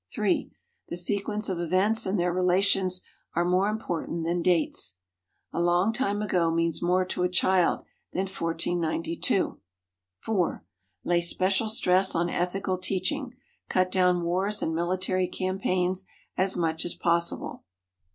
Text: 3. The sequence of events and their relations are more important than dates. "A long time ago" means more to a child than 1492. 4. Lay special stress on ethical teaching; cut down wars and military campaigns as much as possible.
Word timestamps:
3. 0.11 0.49
The 0.87 0.97
sequence 0.97 1.47
of 1.47 1.59
events 1.59 2.07
and 2.07 2.17
their 2.17 2.33
relations 2.33 3.01
are 3.35 3.45
more 3.45 3.69
important 3.69 4.23
than 4.23 4.41
dates. 4.41 4.95
"A 5.53 5.61
long 5.61 5.93
time 5.93 6.23
ago" 6.23 6.49
means 6.49 6.81
more 6.81 7.05
to 7.05 7.21
a 7.21 7.29
child 7.29 7.81
than 8.11 8.21
1492. 8.25 9.59
4. 10.17 10.65
Lay 11.03 11.21
special 11.21 11.69
stress 11.69 12.15
on 12.15 12.31
ethical 12.31 12.79
teaching; 12.79 13.35
cut 13.69 13.91
down 13.91 14.23
wars 14.23 14.63
and 14.63 14.73
military 14.73 15.27
campaigns 15.27 16.05
as 16.35 16.55
much 16.55 16.83
as 16.83 16.95
possible. 16.95 17.63